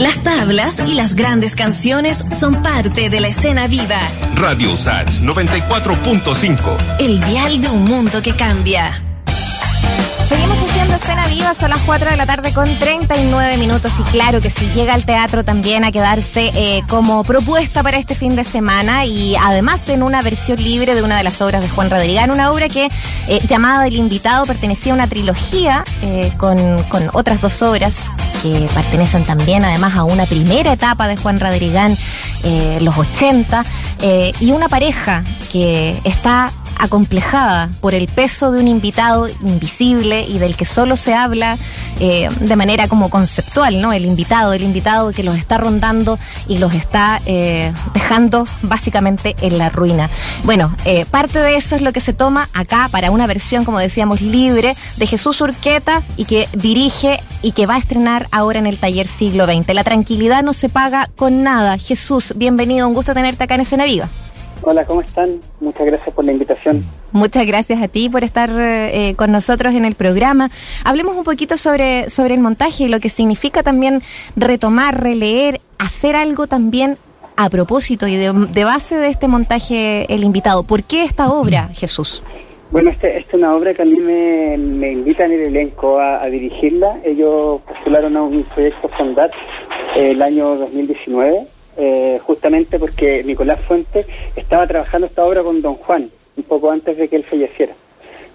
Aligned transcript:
Las 0.00 0.22
tablas 0.22 0.78
y 0.86 0.94
las 0.94 1.14
grandes 1.14 1.54
canciones 1.54 2.24
son 2.32 2.62
parte 2.62 3.10
de 3.10 3.20
la 3.20 3.28
escena 3.28 3.66
viva. 3.66 4.00
Radio 4.34 4.74
Sach 4.74 5.20
94.5. 5.20 6.96
El 7.00 7.20
dial 7.20 7.60
de 7.60 7.68
un 7.68 7.84
mundo 7.84 8.22
que 8.22 8.34
cambia. 8.34 9.09
Escena 11.02 11.26
viva, 11.28 11.54
son 11.54 11.70
las 11.70 11.80
4 11.80 12.10
de 12.10 12.16
la 12.18 12.26
tarde 12.26 12.52
con 12.52 12.78
39 12.78 13.56
minutos. 13.56 13.90
Y 13.98 14.02
claro 14.10 14.42
que 14.42 14.50
si 14.50 14.66
llega 14.72 14.92
al 14.92 15.06
teatro 15.06 15.44
también 15.44 15.82
a 15.82 15.92
quedarse 15.92 16.50
eh, 16.54 16.82
como 16.90 17.24
propuesta 17.24 17.82
para 17.82 17.96
este 17.96 18.14
fin 18.14 18.36
de 18.36 18.44
semana. 18.44 19.06
Y 19.06 19.34
además 19.34 19.88
en 19.88 20.02
una 20.02 20.20
versión 20.20 20.62
libre 20.62 20.94
de 20.94 21.02
una 21.02 21.16
de 21.16 21.22
las 21.24 21.40
obras 21.40 21.62
de 21.62 21.70
Juan 21.70 21.88
Rodrigán, 21.88 22.30
una 22.30 22.50
obra 22.50 22.68
que 22.68 22.90
eh, 23.28 23.40
llamada 23.48 23.86
El 23.86 23.96
Invitado 23.96 24.44
pertenecía 24.44 24.92
a 24.92 24.96
una 24.96 25.06
trilogía 25.06 25.84
eh, 26.02 26.30
con, 26.36 26.82
con 26.84 27.08
otras 27.14 27.40
dos 27.40 27.62
obras 27.62 28.10
que 28.42 28.68
pertenecen 28.74 29.24
también 29.24 29.64
además 29.64 29.96
a 29.96 30.04
una 30.04 30.26
primera 30.26 30.72
etapa 30.72 31.08
de 31.08 31.16
Juan 31.16 31.40
Rodrigán, 31.40 31.96
eh, 32.44 32.78
los 32.80 32.96
80, 32.96 33.64
eh, 34.02 34.32
y 34.40 34.52
una 34.52 34.68
pareja 34.68 35.24
que 35.52 36.00
está 36.04 36.52
acomplejada 36.80 37.70
por 37.80 37.94
el 37.94 38.08
peso 38.08 38.50
de 38.50 38.60
un 38.60 38.66
invitado 38.66 39.28
invisible 39.28 40.22
y 40.26 40.38
del 40.38 40.56
que 40.56 40.64
solo 40.64 40.96
se 40.96 41.14
habla 41.14 41.58
eh, 42.00 42.28
de 42.40 42.56
manera 42.56 42.88
como 42.88 43.10
conceptual, 43.10 43.80
¿no? 43.82 43.92
El 43.92 44.06
invitado, 44.06 44.54
el 44.54 44.62
invitado 44.62 45.12
que 45.12 45.22
los 45.22 45.36
está 45.36 45.58
rondando 45.58 46.18
y 46.48 46.56
los 46.58 46.74
está 46.74 47.20
eh, 47.26 47.72
dejando 47.92 48.46
básicamente 48.62 49.36
en 49.42 49.58
la 49.58 49.68
ruina. 49.68 50.08
Bueno, 50.44 50.74
eh, 50.86 51.04
parte 51.04 51.38
de 51.38 51.56
eso 51.56 51.76
es 51.76 51.82
lo 51.82 51.92
que 51.92 52.00
se 52.00 52.14
toma 52.14 52.48
acá 52.54 52.88
para 52.90 53.10
una 53.10 53.26
versión, 53.26 53.64
como 53.64 53.78
decíamos, 53.78 54.22
libre 54.22 54.74
de 54.96 55.06
Jesús 55.06 55.40
Urqueta 55.42 56.02
y 56.16 56.24
que 56.24 56.48
dirige 56.54 57.20
y 57.42 57.52
que 57.52 57.66
va 57.66 57.74
a 57.74 57.78
estrenar 57.78 58.26
ahora 58.32 58.58
en 58.58 58.66
el 58.66 58.78
taller 58.78 59.06
siglo 59.06 59.44
XX. 59.44 59.74
La 59.74 59.84
tranquilidad 59.84 60.42
no 60.42 60.54
se 60.54 60.70
paga 60.70 61.10
con 61.16 61.42
nada. 61.42 61.76
Jesús, 61.76 62.32
bienvenido, 62.36 62.88
un 62.88 62.94
gusto 62.94 63.12
tenerte 63.12 63.44
acá 63.44 63.54
en 63.56 63.60
Escena 63.60 63.84
Viva. 63.84 64.08
Hola, 64.62 64.84
¿cómo 64.84 65.00
están? 65.00 65.40
Muchas 65.60 65.86
gracias 65.86 66.14
por 66.14 66.24
la 66.24 66.32
invitación. 66.32 66.84
Muchas 67.12 67.46
gracias 67.46 67.82
a 67.82 67.88
ti 67.88 68.10
por 68.10 68.24
estar 68.24 68.50
eh, 68.58 69.14
con 69.16 69.32
nosotros 69.32 69.74
en 69.74 69.86
el 69.86 69.94
programa. 69.94 70.50
Hablemos 70.84 71.16
un 71.16 71.24
poquito 71.24 71.56
sobre, 71.56 72.10
sobre 72.10 72.34
el 72.34 72.40
montaje 72.40 72.84
y 72.84 72.88
lo 72.88 73.00
que 73.00 73.08
significa 73.08 73.62
también 73.62 74.02
retomar, 74.36 75.02
releer, 75.02 75.60
hacer 75.78 76.14
algo 76.14 76.46
también 76.46 76.98
a 77.36 77.48
propósito 77.48 78.06
y 78.06 78.16
de, 78.16 78.32
de 78.32 78.64
base 78.64 78.96
de 78.96 79.08
este 79.08 79.28
montaje 79.28 80.12
El 80.12 80.24
Invitado. 80.24 80.62
¿Por 80.62 80.82
qué 80.82 81.04
esta 81.04 81.32
obra, 81.32 81.70
Jesús? 81.72 82.22
Bueno, 82.70 82.90
esta 82.90 83.08
este 83.08 83.30
es 83.30 83.34
una 83.34 83.56
obra 83.56 83.72
que 83.72 83.82
a 83.82 83.86
mí 83.86 83.96
me, 83.96 84.58
me 84.58 84.92
invitan 84.92 85.32
el 85.32 85.40
elenco 85.40 85.98
a, 85.98 86.22
a, 86.22 86.26
dirigirla. 86.26 87.00
Ellos 87.02 87.62
postularon 87.66 88.16
a 88.16 88.22
un 88.22 88.44
proyecto 88.44 88.88
Fondat 88.90 89.32
eh, 89.96 90.10
el 90.10 90.20
año 90.20 90.54
2019 90.56 91.48
eh, 91.82 92.20
justamente 92.22 92.78
porque 92.78 93.24
Nicolás 93.24 93.58
Fuentes 93.66 94.06
estaba 94.36 94.66
trabajando 94.66 95.06
esta 95.06 95.24
obra 95.24 95.42
con 95.42 95.62
Don 95.62 95.76
Juan, 95.76 96.10
un 96.36 96.44
poco 96.44 96.70
antes 96.70 96.98
de 96.98 97.08
que 97.08 97.16
él 97.16 97.24
falleciera. 97.24 97.72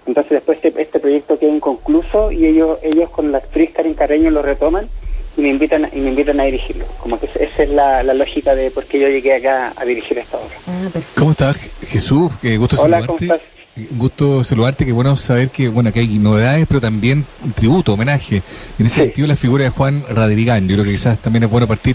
Entonces 0.04 0.32
después 0.32 0.58
este, 0.60 0.82
este 0.82 0.98
proyecto 0.98 1.38
queda 1.38 1.52
inconcluso 1.52 2.32
y 2.32 2.44
ellos, 2.44 2.78
ellos 2.82 3.08
con 3.10 3.30
la 3.30 3.38
actriz 3.38 3.70
Karen 3.72 3.94
Carreño 3.94 4.32
lo 4.32 4.42
retoman 4.42 4.88
y 5.36 5.42
me 5.42 5.50
invitan 5.50 5.88
y 5.92 5.98
me 5.98 6.10
invitan 6.10 6.40
a 6.40 6.44
dirigirlo. 6.44 6.86
Como 7.00 7.20
que 7.20 7.26
esa 7.26 7.62
es 7.62 7.70
la, 7.70 8.02
la 8.02 8.14
lógica 8.14 8.52
de 8.56 8.72
por 8.72 8.84
qué 8.84 8.98
yo 8.98 9.08
llegué 9.08 9.34
acá 9.34 9.72
a 9.76 9.84
dirigir 9.84 10.18
esta 10.18 10.38
obra. 10.38 10.56
Ah, 10.66 10.88
¿Cómo 11.16 11.30
estás, 11.30 11.70
Jesús? 11.86 12.32
Qué 12.42 12.56
gusto 12.56 12.74
Hola, 12.80 13.00
saludarte. 13.00 13.28
¿cómo 13.28 13.34
estás? 13.34 13.56
Gusto 13.96 14.42
saludarte, 14.42 14.86
qué 14.86 14.92
bueno 14.92 15.16
saber 15.16 15.50
que 15.50 15.68
bueno 15.68 15.92
que 15.92 16.00
hay 16.00 16.18
novedades, 16.18 16.64
pero 16.66 16.80
también 16.80 17.26
tributo, 17.54 17.92
homenaje. 17.92 18.42
En 18.78 18.86
ese 18.86 18.94
sí. 18.94 19.00
sentido, 19.02 19.28
la 19.28 19.36
figura 19.36 19.64
de 19.64 19.70
Juan 19.70 20.02
Radrigán, 20.08 20.66
yo 20.66 20.74
creo 20.74 20.84
que 20.86 20.92
quizás 20.92 21.20
también 21.20 21.44
es 21.44 21.50
bueno 21.50 21.68
partir 21.68 21.94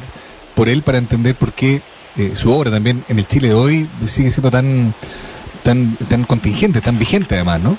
por 0.56 0.70
él 0.70 0.84
para 0.84 0.98
entender 0.98 1.36
por 1.36 1.54
qué 1.54 1.82
eh, 2.18 2.36
su 2.36 2.52
obra 2.52 2.72
también 2.72 3.04
en 3.08 3.20
el 3.20 3.28
Chile 3.28 3.50
de 3.50 3.54
hoy 3.54 3.90
sigue 4.06 4.32
siendo 4.32 4.52
tan 4.52 4.94
tan 5.64 5.96
tan 6.10 6.24
contingente, 6.24 6.82
tan 6.82 7.00
vigente 7.00 7.36
además, 7.36 7.62
¿no? 7.62 7.78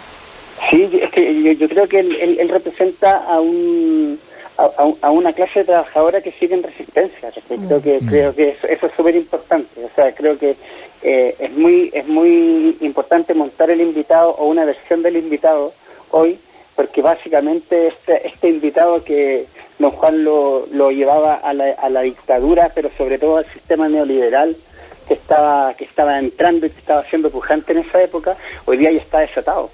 Sí, 0.70 0.88
es 1.02 1.10
que 1.10 1.42
yo, 1.42 1.52
yo 1.52 1.68
creo 1.68 1.86
que 1.86 2.00
él, 2.00 2.16
él, 2.20 2.38
él, 2.40 2.48
representa 2.48 3.18
a 3.18 3.40
un 3.40 4.18
a, 4.56 4.70
a, 5.02 5.10
una 5.10 5.32
clase 5.32 5.60
de 5.60 5.64
trabajadora 5.66 6.20
que 6.22 6.32
sigue 6.32 6.54
en 6.54 6.62
resistencia. 6.62 7.30
Creo 7.46 7.82
que 7.82 7.98
mm. 8.00 8.06
creo 8.06 8.34
que 8.34 8.50
eso, 8.50 8.66
eso 8.68 8.86
es 8.86 8.92
súper 8.96 9.16
importante. 9.16 9.84
O 9.84 9.90
sea, 9.94 10.14
creo 10.14 10.38
que 10.38 10.56
eh, 11.02 11.34
es 11.38 11.52
muy 11.52 11.90
es 11.92 12.06
muy 12.06 12.76
importante 12.80 13.34
montar 13.34 13.70
el 13.70 13.80
invitado 13.80 14.30
o 14.30 14.46
una 14.46 14.64
versión 14.64 15.02
del 15.02 15.16
invitado 15.16 15.74
hoy, 16.10 16.38
porque 16.74 17.02
básicamente 17.02 17.88
este 17.88 18.26
este 18.26 18.48
invitado 18.48 19.04
que 19.04 19.46
don 19.78 19.90
Juan 19.90 20.24
lo, 20.24 20.66
lo 20.72 20.90
llevaba 20.90 21.34
a 21.34 21.52
la, 21.52 22.00
dictadura, 22.02 22.70
pero 22.74 22.90
sobre 22.96 23.18
todo 23.18 23.38
al 23.38 23.46
sistema 23.46 23.88
neoliberal 23.88 24.56
que 25.08 25.14
estaba 25.14 25.74
que 25.74 25.84
estaba 25.84 26.18
entrando 26.18 26.66
y 26.66 26.70
que 26.70 26.78
estaba 26.78 27.04
siendo 27.04 27.30
pujante 27.30 27.72
en 27.72 27.78
esa 27.78 28.02
época, 28.02 28.36
hoy 28.64 28.76
día 28.78 28.92
ya 28.92 29.00
está 29.00 29.20
desatado. 29.20 29.70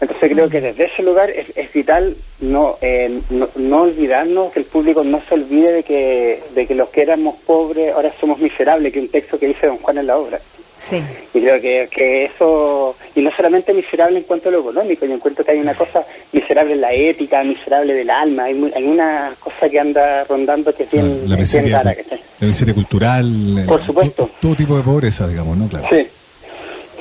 Entonces 0.00 0.30
creo 0.30 0.48
que 0.48 0.60
desde 0.60 0.84
ese 0.84 1.02
lugar 1.02 1.28
es, 1.30 1.46
es 1.56 1.72
vital 1.72 2.16
no, 2.40 2.76
eh, 2.80 3.20
no, 3.30 3.48
no 3.56 3.82
olvidarnos, 3.82 4.52
que 4.52 4.60
el 4.60 4.66
público 4.66 5.02
no 5.02 5.20
se 5.28 5.34
olvide 5.34 5.72
de 5.72 5.82
que, 5.82 6.42
de 6.54 6.66
que 6.68 6.74
los 6.76 6.90
que 6.90 7.02
éramos 7.02 7.36
pobres 7.44 7.92
ahora 7.92 8.12
somos 8.20 8.38
miserables, 8.38 8.92
que 8.92 9.00
es 9.00 9.04
un 9.06 9.10
texto 9.10 9.38
que 9.40 9.48
dice 9.48 9.66
don 9.66 9.78
Juan 9.78 9.98
en 9.98 10.06
la 10.06 10.18
obra. 10.18 10.40
Sí. 10.78 11.02
Y 11.34 11.40
creo 11.40 11.60
que, 11.60 11.88
que 11.90 12.26
eso, 12.26 12.96
y 13.14 13.20
no 13.20 13.30
solamente 13.36 13.74
miserable 13.74 14.18
en 14.18 14.24
cuanto 14.24 14.48
a 14.48 14.52
lo 14.52 14.60
económico, 14.60 15.04
yo 15.04 15.14
encuentro 15.14 15.44
que 15.44 15.50
hay 15.50 15.58
una 15.58 15.74
cosa 15.74 16.04
miserable 16.32 16.74
en 16.74 16.80
la 16.80 16.92
ética, 16.92 17.42
miserable 17.42 17.94
del 17.94 18.08
alma, 18.08 18.44
hay, 18.44 18.54
muy, 18.54 18.72
hay 18.74 18.84
una 18.84 19.34
cosa 19.40 19.68
que 19.68 19.78
anda 19.78 20.24
rondando 20.24 20.72
que 20.74 20.84
es 20.84 20.92
bien, 20.92 21.28
la 21.28 21.36
miseria, 21.36 21.68
bien 21.68 21.78
rara. 21.78 21.94
Que 21.94 22.04
la 22.40 22.46
miseria 22.46 22.74
cultural, 22.74 23.64
por 23.66 23.84
supuesto. 23.84 24.26
Todo, 24.26 24.30
todo, 24.40 24.54
tipo 24.54 24.76
de 24.76 24.82
pobreza, 24.84 25.26
digamos, 25.26 25.56
¿no? 25.56 25.68
Claro. 25.68 25.88
Sí. 25.90 26.06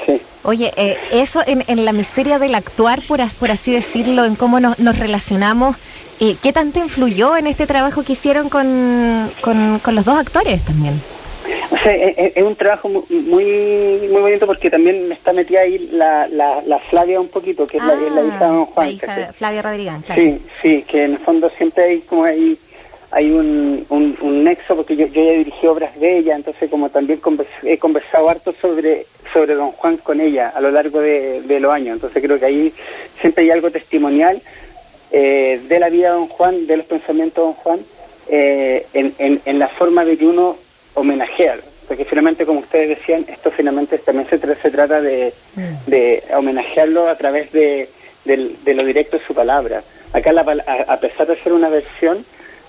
sí. 0.05 0.21
Oye, 0.43 0.73
eh, 0.75 0.97
eso 1.11 1.43
en, 1.45 1.63
en, 1.67 1.85
la 1.85 1.93
miseria 1.93 2.39
del 2.39 2.55
actuar, 2.55 3.03
por, 3.07 3.21
por 3.35 3.51
así 3.51 3.71
decirlo, 3.71 4.25
en 4.25 4.35
cómo 4.35 4.59
nos, 4.59 4.79
nos 4.79 4.97
relacionamos, 4.97 5.77
eh, 6.19 6.35
¿qué 6.41 6.51
tanto 6.51 6.79
influyó 6.79 7.37
en 7.37 7.45
este 7.45 7.67
trabajo 7.67 8.03
que 8.03 8.13
hicieron 8.13 8.49
con, 8.49 9.31
con, 9.41 9.79
con 9.79 9.93
los 9.93 10.03
dos 10.03 10.17
actores 10.17 10.65
también? 10.65 10.99
Es, 11.91 12.35
es, 12.35 12.43
un 12.43 12.55
trabajo 12.55 12.89
muy 12.89 13.05
muy 13.09 14.21
bonito 14.21 14.45
porque 14.45 14.69
también 14.69 15.11
está 15.11 15.33
metida 15.33 15.61
ahí 15.61 15.89
la, 15.91 16.27
la, 16.27 16.61
la 16.61 16.79
Flavia 16.79 17.19
un 17.19 17.29
poquito, 17.29 17.65
que 17.67 17.77
es, 17.77 17.83
ah, 17.83 17.95
la, 17.95 18.21
la, 18.21 18.27
hija 18.27 18.45
de 18.45 18.51
Don 18.51 18.65
Juan. 18.65 18.87
La 18.87 18.93
hija 18.93 19.15
de 19.15 19.33
Flavia 19.33 19.61
Rodríguez, 19.61 19.93
claro. 20.05 20.21
Sí, 20.21 20.41
sí, 20.61 20.83
que 20.83 21.03
en 21.03 21.13
el 21.13 21.19
fondo 21.19 21.49
siempre 21.57 21.83
hay 21.83 21.99
como 22.01 22.23
hay, 22.25 22.57
hay 23.11 23.31
un, 23.31 23.85
un, 23.89 24.17
un 24.21 24.43
nexo, 24.43 24.75
porque 24.75 24.95
yo, 24.95 25.07
yo 25.07 25.23
ya 25.23 25.31
dirigí 25.31 25.67
obras 25.67 25.97
de 25.99 26.17
ella, 26.19 26.35
entonces 26.35 26.69
como 26.69 26.89
también 26.89 27.19
convers, 27.19 27.49
he 27.63 27.77
conversado 27.77 28.29
harto 28.29 28.53
sobre, 28.61 29.05
sobre 29.33 29.55
Don 29.55 29.71
Juan 29.71 29.97
con 29.97 30.19
ella 30.19 30.49
a 30.49 30.61
lo 30.61 30.71
largo 30.71 30.99
de, 30.99 31.41
de 31.41 31.59
los 31.59 31.71
años, 31.71 31.95
entonces 31.95 32.21
creo 32.21 32.39
que 32.39 32.45
ahí 32.45 32.73
siempre 33.21 33.45
hay 33.45 33.51
algo 33.51 33.71
testimonial 33.71 34.41
eh, 35.11 35.61
de 35.67 35.79
la 35.79 35.89
vida 35.89 36.09
de 36.09 36.15
Don 36.15 36.27
Juan, 36.27 36.67
de 36.67 36.77
los 36.77 36.85
pensamientos 36.85 37.35
de 37.35 37.41
Don 37.41 37.53
Juan, 37.53 37.79
eh, 38.29 38.85
en, 38.93 39.13
en, 39.19 39.41
en 39.45 39.59
la 39.59 39.69
forma 39.69 40.03
de 40.03 40.17
que 40.17 40.25
uno 40.25 40.57
homenajear, 40.95 41.61
porque 41.87 42.05
finalmente, 42.05 42.45
como 42.45 42.59
ustedes 42.59 42.97
decían, 42.97 43.25
esto 43.29 43.49
finalmente 43.51 43.97
también 43.99 44.27
se, 44.29 44.37
se 44.37 44.71
trata 44.71 45.01
de, 45.01 45.33
mm. 45.55 45.89
de, 45.89 46.23
homenajearlo 46.35 47.07
a 47.07 47.15
través 47.15 47.51
de, 47.51 47.89
de, 48.25 48.55
de, 48.63 48.73
lo 48.73 48.83
directo 48.83 49.17
de 49.17 49.25
su 49.25 49.33
palabra. 49.33 49.83
Acá, 50.11 50.33
la, 50.33 50.41
a, 50.41 50.93
a, 50.93 50.99
pesar 50.99 51.27
de 51.27 51.37
ser 51.37 51.53
una 51.53 51.69
versión, 51.69 52.25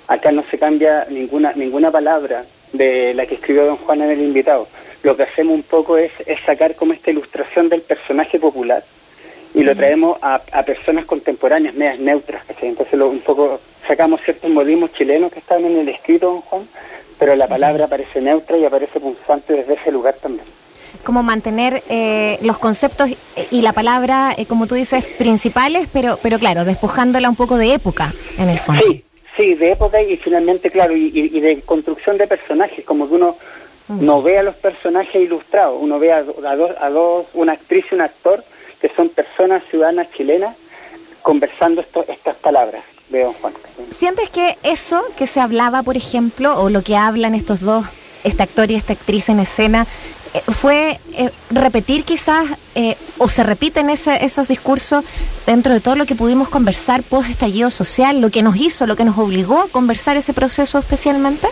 acá 0.07 0.31
no 0.31 0.45
se 0.51 0.59
cambia 0.59 1.07
ninguna 1.11 1.53
ninguna 1.55 1.91
palabra 1.91 2.45
de 2.73 3.15
la 3.15 3.27
que 3.27 3.35
escribió 3.35 3.67
don 3.67 3.77
Juan 3.79 4.03
en 4.03 4.11
el 4.11 4.21
invitado. 4.21 4.69
Lo 5.03 5.17
que 5.17 5.25
hacemos 5.25 5.55
un 5.55 5.63
poco 5.63 5.97
es, 5.97 6.13
es 6.27 6.39
sacar 6.45 6.75
como 6.75 6.93
esta 6.93 7.11
ilustración 7.11 7.69
del 7.69 7.83
personaje 7.83 8.39
popular 8.39 8.85
y 9.55 9.63
lo 9.63 9.75
traemos 9.75 10.19
a, 10.23 10.41
a 10.53 10.63
personas 10.63 11.07
contemporáneas, 11.07 11.75
medias 11.75 11.99
neutras. 11.99 12.43
¿sí? 12.61 12.67
Entonces, 12.67 12.99
lo, 12.99 13.09
un 13.09 13.21
poco 13.21 13.61
sacamos 13.87 14.21
ciertos 14.23 14.51
modismos 14.51 14.93
chilenos 14.93 15.33
que 15.33 15.39
estaban 15.39 15.65
en 15.65 15.79
el 15.79 15.89
escrito, 15.89 16.27
don 16.27 16.41
Juan, 16.43 16.69
pero 17.19 17.35
la 17.35 17.47
palabra 17.47 17.87
aparece 17.87 18.21
neutra 18.21 18.57
y 18.57 18.65
aparece 18.65 19.01
punzante 19.01 19.53
desde 19.53 19.75
ese 19.75 19.91
lugar 19.93 20.15
también. 20.15 20.47
Como 21.05 21.23
mantener 21.23 21.83
eh, 21.89 22.39
los 22.43 22.59
conceptos 22.59 23.11
y 23.51 23.63
la 23.63 23.73
palabra, 23.73 24.35
eh, 24.37 24.47
como 24.47 24.67
tú 24.67 24.75
dices, 24.75 25.05
principales, 25.05 25.89
pero, 25.93 26.19
pero 26.23 26.39
claro, 26.39 26.65
despojándola 26.65 27.29
un 27.29 27.37
poco 27.37 27.57
de 27.57 27.75
época, 27.75 28.15
en 28.39 28.49
el 28.49 28.59
fondo. 28.59 28.83
Sí, 28.89 29.05
sí, 29.37 29.55
de 29.55 29.73
época 29.73 30.01
y 30.01 30.17
finalmente, 30.17 30.71
claro, 30.71 30.97
y, 30.97 31.11
y 31.15 31.41
de 31.41 31.61
construcción 31.63 32.17
de 32.17 32.27
personajes, 32.27 32.85
como 32.85 33.09
que 33.09 33.15
uno 33.15 33.37
mm. 33.89 34.05
no 34.05 34.23
ve 34.23 34.39
a 34.39 34.43
los 34.43 34.57
personajes 34.57 35.23
ilustrados, 35.23 35.79
uno 35.81 35.99
ve 35.99 36.13
a, 36.13 36.19
a, 36.19 36.57
dos, 36.57 36.71
a 36.81 36.91
dos, 36.91 37.27
una 37.35 37.53
actriz 37.53 37.85
y 37.91 37.95
un 37.95 38.01
actor 38.01 38.43
que 38.81 38.89
son 38.91 39.11
personas 39.11 39.63
ciudadanas 39.71 40.11
chilenas 40.13 40.57
conversando 41.23 41.81
esto, 41.81 42.05
estas 42.09 42.37
palabras 42.37 42.83
de 43.11 43.23
Don 43.23 43.33
Juan. 43.35 43.55
¿Sientes 43.97 44.29
que 44.31 44.57
eso 44.63 45.05
que 45.17 45.27
se 45.27 45.41
hablaba, 45.41 45.83
por 45.83 45.97
ejemplo, 45.97 46.61
o 46.61 46.71
lo 46.71 46.83
que 46.83 46.97
hablan 46.97 47.35
estos 47.35 47.61
dos, 47.61 47.87
este 48.25 48.43
actor 48.43 48.71
y 48.71 48.75
esta 48.75 48.93
actriz 48.93 49.29
en 49.29 49.41
escena, 49.41 49.87
eh, 50.35 50.43
fue 50.53 50.99
eh, 51.17 51.31
repetir 51.51 52.05
quizás, 52.05 52.47
eh, 52.75 52.97
o 53.17 53.29
se 53.29 53.43
repiten 53.43 53.89
ese, 53.89 54.25
esos 54.25 54.49
discursos 54.49 55.05
dentro 55.47 55.73
de 55.73 55.81
todo 55.81 55.97
lo 55.97 56.05
que 56.05 56.15
pudimos 56.15 56.49
conversar 56.49 57.03
post 57.03 57.31
estallido 57.31 57.71
social, 57.71 58.21
lo 58.21 58.31
que 58.31 58.43
nos 58.43 58.57
hizo, 58.57 58.87
lo 58.87 58.95
que 58.95 59.05
nos 59.05 59.17
obligó 59.17 59.61
a 59.61 59.69
conversar 59.69 60.17
ese 60.17 60.35
proceso 60.35 60.79
especialmente? 60.79 61.49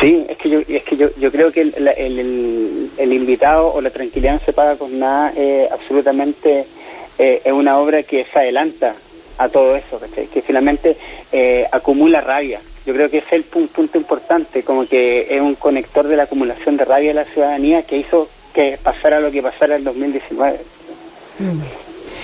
Sí, 0.00 0.26
es 0.28 0.36
que 0.36 0.50
yo, 0.50 0.60
es 0.68 0.82
que 0.82 0.96
yo, 0.96 1.08
yo 1.18 1.32
creo 1.32 1.50
que 1.50 1.62
el, 1.62 1.88
el, 1.96 2.90
el, 2.98 3.12
invitado 3.12 3.72
o 3.72 3.80
la 3.80 3.90
tranquilidad 3.90 4.34
no 4.34 4.40
se 4.44 4.52
paga 4.52 4.76
con 4.76 4.98
nada, 4.98 5.32
absolutamente 5.70 6.66
es 7.18 7.52
una 7.52 7.78
obra 7.78 8.02
que 8.02 8.26
se 8.30 8.38
adelanta 8.38 8.94
a 9.38 9.48
todo 9.48 9.76
eso, 9.76 10.00
que 10.14 10.42
finalmente 10.42 10.96
acumula 11.72 12.20
rabia. 12.20 12.60
Yo 12.84 12.94
creo 12.94 13.10
que 13.10 13.18
ese 13.18 13.26
es 13.26 13.32
el 13.32 13.44
punto, 13.44 13.98
importante, 13.98 14.62
como 14.62 14.86
que 14.86 15.26
es 15.28 15.40
un 15.40 15.56
conector 15.56 16.06
de 16.06 16.16
la 16.16 16.22
acumulación 16.24 16.76
de 16.76 16.84
rabia 16.84 17.08
de 17.08 17.14
la 17.14 17.24
ciudadanía 17.24 17.82
que 17.82 17.96
hizo 17.96 18.28
que 18.54 18.78
pasara 18.82 19.20
lo 19.20 19.30
que 19.30 19.42
pasara 19.42 19.76
en 19.76 19.84
2019. 19.84 20.60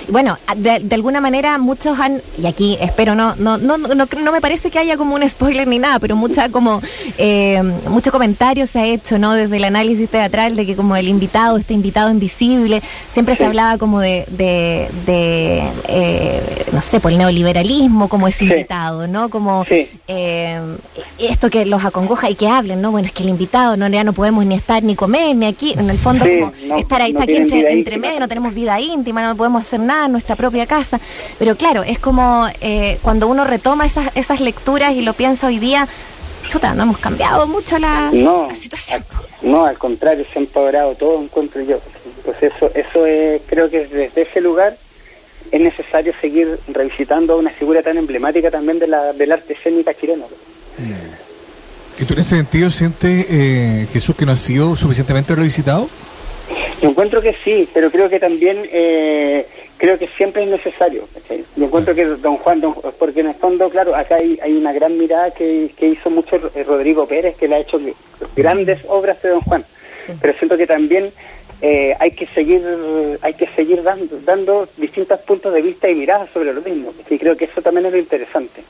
Bueno, 0.07 0.37
de, 0.55 0.79
de, 0.79 0.95
alguna 0.95 1.21
manera 1.21 1.57
muchos 1.57 1.99
han, 1.99 2.21
y 2.37 2.45
aquí 2.45 2.77
espero 2.79 3.15
no, 3.15 3.35
no, 3.35 3.57
no, 3.57 3.77
no, 3.77 3.95
no 4.05 4.31
me 4.31 4.41
parece 4.41 4.69
que 4.69 4.79
haya 4.79 4.97
como 4.97 5.15
un 5.15 5.27
spoiler 5.27 5.67
ni 5.67 5.79
nada, 5.79 5.99
pero 5.99 6.15
mucha 6.15 6.49
como, 6.49 6.81
eh, 7.17 7.61
mucho 7.87 8.11
comentario 8.11 8.65
se 8.65 8.79
ha 8.79 8.85
hecho, 8.85 9.19
¿no? 9.19 9.33
Desde 9.33 9.57
el 9.57 9.63
análisis 9.63 10.09
teatral 10.09 10.55
de 10.55 10.65
que 10.65 10.75
como 10.75 10.95
el 10.95 11.07
invitado, 11.07 11.57
este 11.57 11.73
invitado 11.73 12.11
invisible, 12.11 12.81
siempre 13.11 13.35
se 13.35 13.45
hablaba 13.45 13.77
como 13.77 13.99
de, 13.99 14.25
de, 14.29 14.89
de 15.05 15.63
eh, 15.87 16.65
no 16.71 16.81
sé, 16.81 16.99
por 16.99 17.11
el 17.11 17.17
neoliberalismo 17.17 18.09
como 18.09 18.27
ese 18.27 18.45
invitado, 18.45 19.07
¿no? 19.07 19.29
Como 19.29 19.65
eh, 20.07 20.61
esto 21.19 21.49
que 21.49 21.65
los 21.65 21.83
acongoja 21.85 22.29
y 22.29 22.35
que 22.35 22.47
hablen, 22.47 22.81
¿no? 22.81 22.91
Bueno, 22.91 23.07
es 23.07 23.13
que 23.13 23.23
el 23.23 23.29
invitado, 23.29 23.77
no, 23.77 23.87
ya 23.87 24.03
no 24.03 24.13
podemos 24.13 24.45
ni 24.45 24.55
estar 24.55 24.83
ni 24.83 24.95
comer, 24.95 25.35
ni 25.35 25.45
aquí, 25.45 25.73
en 25.77 25.89
el 25.89 25.97
fondo 25.97 26.25
como 26.25 26.77
estar 26.77 27.01
ahí, 27.01 27.11
está 27.11 27.23
aquí 27.23 27.35
entre, 27.35 27.71
entre 27.71 27.97
medio, 27.97 28.19
no 28.19 28.27
tenemos 28.27 28.53
vida 28.53 28.79
íntima, 28.79 29.21
no 29.21 29.35
podemos 29.35 29.61
hacer 29.61 29.79
nada 29.83 30.05
en 30.05 30.11
nuestra 30.11 30.35
propia 30.35 30.65
casa. 30.65 30.99
Pero 31.39 31.55
claro, 31.55 31.83
es 31.83 31.99
como 31.99 32.47
eh, 32.61 32.99
cuando 33.01 33.27
uno 33.27 33.43
retoma 33.43 33.85
esas, 33.85 34.09
esas 34.15 34.41
lecturas 34.41 34.93
y 34.93 35.01
lo 35.01 35.13
piensa 35.13 35.47
hoy 35.47 35.59
día, 35.59 35.87
chuta, 36.47 36.73
no 36.73 36.83
hemos 36.83 36.97
cambiado 36.97 37.47
mucho 37.47 37.77
la, 37.77 38.11
situación. 38.55 39.03
no, 39.41 39.65
al 39.65 39.77
contrario, 39.77 40.25
se 40.31 40.39
ha 40.39 40.41
empoderado 40.41 40.95
todo, 40.95 41.21
encuentro 41.21 41.61
yo. 41.61 41.79
Pues 42.25 42.41
eso, 42.41 42.71
eso 42.73 43.05
es, 43.05 43.41
creo 43.47 43.69
que 43.69 43.85
desde 43.87 44.21
ese 44.21 44.41
lugar 44.41 44.77
es 45.51 45.61
necesario 45.61 46.13
seguir 46.19 46.59
revisitando 46.67 47.37
una 47.37 47.51
figura 47.51 47.83
tan 47.83 47.97
emblemática 47.97 48.49
también 48.49 48.79
de 48.79 48.87
la, 48.87 49.13
del 49.13 49.31
arte 49.31 49.53
escénica 49.53 49.93
chileno. 49.93 50.25
Mm. 50.77 52.01
¿Y 52.01 52.05
tú 52.05 52.13
en 52.13 52.19
ese 52.19 52.37
sentido 52.37 52.69
sientes, 52.69 53.27
eh, 53.29 53.87
Jesús, 53.91 54.15
que 54.15 54.25
no 54.25 54.31
ha 54.31 54.35
sido 54.35 54.75
suficientemente 54.75 55.35
revisitado? 55.35 55.89
Yo 56.81 56.89
encuentro 56.89 57.21
que 57.21 57.35
sí, 57.43 57.69
pero 57.73 57.91
creo 57.91 58.09
que 58.09 58.19
también 58.19 58.67
eh, 58.71 59.47
creo 59.83 59.97
que 59.97 60.07
siempre 60.15 60.43
es 60.43 60.49
necesario. 60.49 61.09
Yo 61.57 61.65
encuentro 61.65 61.93
que 61.93 62.05
don 62.05 62.37
Juan, 62.37 62.63
porque 62.97 63.19
en 63.19 63.27
el 63.27 63.35
fondo, 63.35 63.69
claro, 63.69 63.93
acá 63.93 64.15
hay, 64.15 64.39
hay 64.41 64.53
una 64.53 64.71
gran 64.71 64.97
mirada 64.97 65.31
que, 65.31 65.71
que 65.75 65.87
hizo 65.87 66.09
mucho 66.09 66.37
Rodrigo 66.65 67.05
Pérez, 67.05 67.35
que 67.35 67.49
le 67.49 67.55
ha 67.55 67.59
hecho 67.59 67.81
grandes 68.33 68.79
obras 68.87 69.21
de 69.21 69.27
don 69.27 69.41
Juan. 69.41 69.65
Pero 70.21 70.33
siento 70.37 70.55
que 70.55 70.67
también 70.67 71.11
eh, 71.61 71.93
hay 71.99 72.11
que 72.11 72.27
seguir 72.27 72.63
hay 73.21 73.33
que 73.33 73.45
seguir 73.57 73.83
dando, 73.83 74.21
dando 74.23 74.69
distintos 74.77 75.19
puntos 75.19 75.53
de 75.53 75.61
vista 75.61 75.89
y 75.89 75.95
miradas 75.95 76.29
sobre 76.33 76.53
lo 76.53 76.61
mismo. 76.61 76.93
Y 77.09 77.19
creo 77.19 77.35
que 77.35 77.43
eso 77.43 77.61
también 77.61 77.87
es 77.87 77.91
lo 77.91 77.99
interesante. 77.99 78.63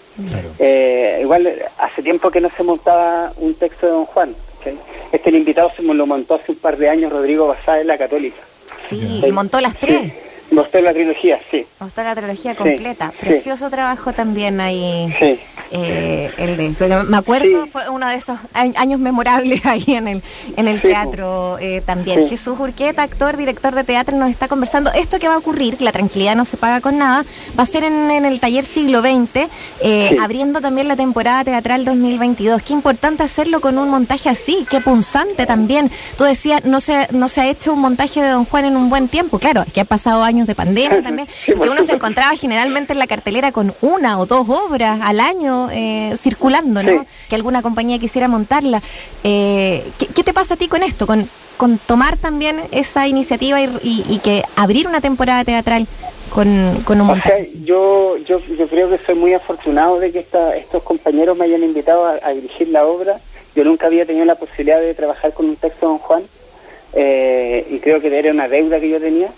Eh, 0.57 1.19
igual 1.21 1.47
hace 1.77 2.01
tiempo 2.01 2.31
que 2.31 2.41
no 2.41 2.49
se 2.57 2.63
montaba 2.63 3.31
un 3.37 3.53
texto 3.53 3.85
de 3.85 3.91
don 3.91 4.05
Juan. 4.05 4.35
Este 5.11 5.29
el 5.29 5.35
invitado 5.35 5.71
se 5.75 5.83
lo 5.83 6.07
montó 6.07 6.33
hace 6.33 6.53
un 6.53 6.57
par 6.57 6.75
de 6.75 6.89
años 6.89 7.11
Rodrigo 7.11 7.45
Basada 7.49 7.81
en 7.81 7.87
la 7.87 7.99
Católica. 7.99 8.41
Sí, 8.89 9.23
montó 9.31 9.61
las 9.61 9.77
tres. 9.77 10.11
Mostró 10.53 10.81
la 10.81 10.93
trilogía, 10.93 11.39
sí. 11.49 11.65
Mostró 11.79 12.03
la 12.03 12.15
trilogía 12.15 12.55
completa. 12.55 13.11
Precioso 13.19 13.69
trabajo 13.71 14.13
también 14.13 14.61
ahí. 14.61 15.13
Sí. 15.19 15.39
Eh, 15.75 16.29
el 16.37 16.55
de, 16.55 17.03
me 17.05 17.17
acuerdo, 17.17 17.65
fue 17.65 17.89
uno 17.89 18.07
de 18.07 18.15
esos 18.15 18.37
años 18.53 18.99
memorables 18.99 19.65
ahí 19.65 19.83
en 19.87 20.07
el, 20.07 20.23
en 20.55 20.67
el 20.67 20.79
teatro 20.83 21.57
eh, 21.59 21.81
también. 21.83 22.29
Jesús 22.29 22.59
Urqueta, 22.59 23.01
actor, 23.01 23.37
director 23.37 23.73
de 23.73 23.83
teatro, 23.83 24.15
nos 24.15 24.29
está 24.29 24.47
conversando. 24.47 24.91
Esto 24.93 25.17
que 25.17 25.27
va 25.27 25.33
a 25.33 25.37
ocurrir, 25.39 25.77
que 25.77 25.83
la 25.83 25.91
tranquilidad 25.91 26.35
no 26.35 26.45
se 26.45 26.57
paga 26.57 26.79
con 26.79 26.99
nada, 26.99 27.25
va 27.57 27.63
a 27.63 27.65
ser 27.65 27.85
en, 27.85 28.11
el 28.11 28.39
taller 28.39 28.65
siglo 28.65 29.01
XX, 29.01 29.47
eh, 29.81 30.15
abriendo 30.21 30.61
también 30.61 30.87
la 30.87 30.95
temporada 30.95 31.43
teatral 31.43 31.85
2022. 31.85 32.61
Qué 32.61 32.73
importante 32.73 33.23
hacerlo 33.23 33.59
con 33.59 33.79
un 33.79 33.89
montaje 33.89 34.29
así, 34.29 34.67
qué 34.69 34.79
punzante 34.79 35.47
también. 35.47 35.89
Tú 36.19 36.23
decías, 36.25 36.63
no 36.65 36.81
se, 36.81 37.07
no 37.11 37.27
se 37.29 37.41
ha 37.41 37.49
hecho 37.49 37.73
un 37.73 37.79
montaje 37.79 38.21
de 38.21 38.29
Don 38.29 38.45
Juan 38.45 38.65
en 38.65 38.77
un 38.77 38.91
buen 38.91 39.07
tiempo. 39.07 39.39
Claro, 39.39 39.65
que 39.73 39.81
ha 39.81 39.85
pasado 39.85 40.21
años 40.21 40.42
de 40.45 40.55
pandemia 40.55 41.01
también, 41.01 41.27
que 41.45 41.53
uno 41.53 41.83
se 41.83 41.93
encontraba 41.93 42.35
generalmente 42.35 42.93
en 42.93 42.99
la 42.99 43.07
cartelera 43.07 43.51
con 43.51 43.73
una 43.81 44.19
o 44.19 44.25
dos 44.25 44.47
obras 44.49 44.99
al 45.01 45.19
año 45.19 45.69
eh, 45.71 46.13
circulando, 46.17 46.83
¿no? 46.83 47.05
Que 47.29 47.35
alguna 47.35 47.61
compañía 47.61 47.99
quisiera 47.99 48.27
montarla. 48.27 48.81
Eh, 49.23 49.83
¿qué, 49.97 50.23
te 50.23 50.33
pasa 50.33 50.55
a 50.55 50.57
ti 50.57 50.67
con 50.67 50.83
esto? 50.83 51.07
Con, 51.07 51.29
con 51.57 51.77
tomar 51.77 52.17
también 52.17 52.61
esa 52.71 53.07
iniciativa 53.07 53.61
y, 53.61 54.19
que 54.23 54.43
abrir 54.55 54.87
una 54.87 55.01
temporada 55.01 55.43
teatral 55.43 55.87
con, 56.29 56.81
con 56.85 56.99
un 56.99 57.07
montaje. 57.07 57.43
yo, 57.63 58.17
yo, 58.17 58.39
yo 58.39 58.67
creo 58.67 58.89
que 58.89 58.97
soy 59.05 59.15
muy 59.15 59.33
afortunado 59.33 59.99
de 59.99 60.11
que 60.11 60.19
esta, 60.19 60.55
estos 60.55 60.83
compañeros 60.83 61.37
me 61.37 61.45
hayan 61.45 61.63
invitado 61.63 62.05
a, 62.05 62.29
dirigir 62.31 62.69
la 62.69 62.85
obra. 62.85 63.19
Yo 63.55 63.63
nunca 63.63 63.87
había 63.87 64.05
tenido 64.05 64.25
la 64.25 64.35
posibilidad 64.35 64.79
de 64.79 64.95
trabajar 64.95 65.33
con 65.33 65.45
un 65.45 65.55
texto 65.55 65.85
de 65.85 65.91
Don 65.91 65.99
Juan 65.99 66.23
eh, 66.93 67.67
y 67.69 67.79
creo 67.79 68.01
que 68.01 68.17
era 68.17 68.31
una 68.31 68.47
deuda 68.47 68.79
que 68.79 68.89
yo 68.89 68.99
tenía 68.99 69.29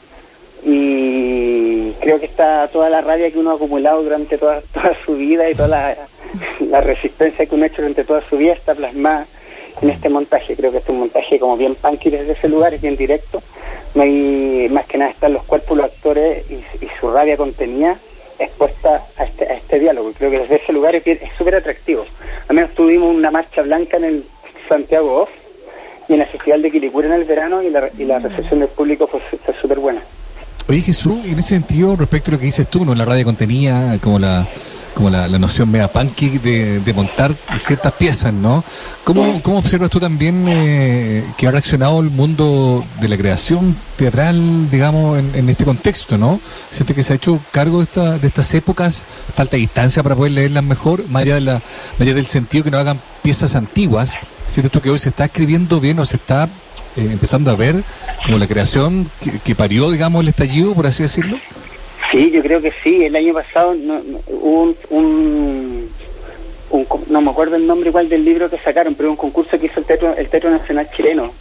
y 0.63 1.91
creo 2.01 2.19
que 2.19 2.25
está 2.25 2.67
toda 2.69 2.89
la 2.89 3.01
rabia 3.01 3.31
que 3.31 3.39
uno 3.39 3.51
ha 3.51 3.55
acumulado 3.55 4.03
durante 4.03 4.37
toda, 4.37 4.61
toda 4.73 4.95
su 5.05 5.15
vida 5.15 5.49
y 5.49 5.55
toda 5.55 5.67
la, 6.69 6.81
resistencia 6.81 7.45
que 7.45 7.55
uno 7.55 7.63
ha 7.63 7.67
hecho 7.67 7.81
durante 7.81 8.03
toda 8.03 8.21
su 8.29 8.37
vida 8.37 8.53
está 8.53 8.75
plasmada 8.75 9.27
en 9.81 9.89
este 9.89 10.09
montaje. 10.09 10.55
Creo 10.55 10.71
que 10.71 10.77
este 10.77 10.91
es 10.91 10.93
un 10.93 10.99
montaje 11.01 11.39
como 11.39 11.57
bien 11.57 11.75
punky 11.75 12.09
desde 12.09 12.33
ese 12.33 12.49
lugar, 12.49 12.73
es 12.73 12.81
bien 12.81 12.95
directo. 12.95 13.41
No 13.93 14.03
hay, 14.03 14.67
más 14.69 14.85
que 14.85 14.97
nada 14.97 15.11
están 15.11 15.33
los 15.33 15.43
cuerpos, 15.43 15.77
los 15.77 15.85
actores 15.85 16.45
y, 16.49 16.63
su 16.99 17.09
rabia 17.11 17.37
contenida 17.37 17.97
expuesta 18.37 19.05
a 19.17 19.23
este, 19.23 19.45
a 19.45 19.53
este 19.53 19.79
diálogo. 19.79 20.11
Creo 20.17 20.29
que 20.29 20.39
desde 20.39 20.55
ese 20.55 20.73
lugar 20.73 20.95
es 20.95 21.19
súper 21.37 21.55
atractivo. 21.55 22.05
Al 22.47 22.55
menos 22.55 22.71
tuvimos 22.71 23.15
una 23.15 23.31
marcha 23.31 23.61
blanca 23.61 23.97
en 23.97 24.03
el 24.03 24.25
Santiago 24.67 25.23
Off 25.23 25.29
y 26.07 26.13
en 26.13 26.21
el 26.21 26.27
Festival 26.27 26.61
de 26.61 26.71
Quilicura 26.71 27.07
en 27.07 27.13
el 27.13 27.23
verano 27.23 27.63
y 27.63 27.69
la, 27.69 27.89
y 27.97 28.03
la 28.03 28.19
recepción 28.19 28.59
del 28.59 28.69
público 28.69 29.07
fue 29.07 29.21
súper 29.61 29.79
buena. 29.79 30.01
Oye 30.67 30.81
Jesús, 30.81 31.25
en 31.25 31.37
ese 31.37 31.49
sentido, 31.49 31.95
respecto 31.95 32.31
a 32.31 32.33
lo 32.33 32.39
que 32.39 32.47
dices 32.47 32.67
tú, 32.67 32.85
¿no? 32.85 32.95
La 32.95 33.05
radio 33.05 33.23
contenía 33.23 33.97
como 34.01 34.17
la 34.17 34.47
como 34.95 35.09
la, 35.09 35.27
noción 35.27 35.69
mega 35.69 35.89
punky 35.89 36.37
de, 36.39 36.79
de, 36.79 36.93
montar 36.93 37.35
ciertas 37.57 37.91
piezas, 37.93 38.33
¿no? 38.33 38.63
¿Cómo, 39.03 39.43
cómo 39.43 39.59
observas 39.59 39.89
tú 39.89 39.99
también 39.99 40.45
eh, 40.47 41.33
que 41.37 41.47
ha 41.47 41.51
reaccionado 41.51 41.99
el 41.99 42.09
mundo 42.09 42.83
de 43.01 43.09
la 43.09 43.17
creación 43.17 43.77
teatral, 43.97 44.71
digamos, 44.71 45.19
en, 45.19 45.49
este 45.49 45.65
contexto, 45.65 46.17
¿no? 46.17 46.39
Siente 46.71 46.95
que 46.95 47.03
se 47.03 47.11
ha 47.11 47.15
hecho 47.17 47.41
cargo 47.51 47.79
de, 47.79 47.83
esta, 47.83 48.17
de 48.17 48.27
estas 48.27 48.53
épocas, 48.53 49.05
falta 49.33 49.57
distancia 49.57 50.01
para 50.01 50.15
poder 50.15 50.31
leerlas 50.31 50.63
mejor, 50.63 51.07
más 51.09 51.23
allá, 51.23 51.35
de 51.35 51.41
la, 51.41 51.53
más 51.53 52.01
allá 52.01 52.13
del 52.13 52.27
sentido 52.27 52.63
que 52.63 52.71
no 52.71 52.77
hagan 52.77 53.01
piezas 53.21 53.55
antiguas. 53.55 54.13
¿Sientes 54.47 54.71
tú 54.71 54.79
que 54.79 54.91
hoy 54.91 54.99
se 54.99 55.09
está 55.09 55.25
escribiendo 55.25 55.81
bien 55.81 55.99
o 55.99 56.05
se 56.05 56.15
está 56.15 56.49
eh, 56.95 57.09
empezando 57.11 57.51
a 57.51 57.55
ver 57.55 57.75
como 58.25 58.37
la 58.37 58.47
creación 58.47 59.09
que, 59.43 59.55
parió, 59.55 59.91
digamos, 59.91 60.21
el 60.21 60.29
estallido, 60.29 60.73
por 60.73 60.87
así 60.87 61.03
decirlo? 61.03 61.37
Sí, 62.11 62.31
yo 62.31 62.41
creo 62.41 62.61
que 62.61 62.73
sí. 62.83 63.03
El 63.03 63.15
año 63.15 63.33
pasado 63.33 63.73
no, 63.73 64.01
hubo 64.27 64.75
un, 64.89 65.89
no 67.09 67.21
me 67.21 67.31
acuerdo 67.31 67.55
el 67.55 67.67
nombre 67.67 67.89
igual 67.89 68.09
del 68.09 68.25
libro 68.25 68.49
que 68.49 68.57
sacaron, 68.59 68.95
pero 68.95 69.09
un 69.09 69.17
concurso 69.17 69.59
que 69.59 69.67
hizo 69.67 69.79
el 69.79 69.85
Teatro, 69.85 70.15
el 70.15 70.27
teatro 70.29 70.49
Nacional 70.49 70.89
Chileno. 70.95 71.33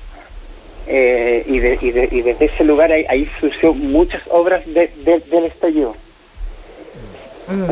Eh, 0.86 1.44
y, 1.46 1.58
de, 1.60 1.78
y, 1.80 2.18
y, 2.18 2.22
desde 2.22 2.44
ese 2.44 2.62
lugar 2.62 2.92
ahí, 2.92 3.26
surgió 3.40 3.72
muchas 3.72 4.20
obras 4.28 4.62
de, 4.66 4.90
del 5.04 5.44
estallido. 5.46 5.96
Mm. 7.48 7.70